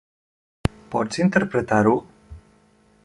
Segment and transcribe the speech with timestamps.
[0.95, 1.95] Pots interpretar-ho?